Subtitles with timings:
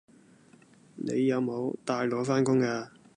[0.95, 2.89] 你有冇帶腦返工㗎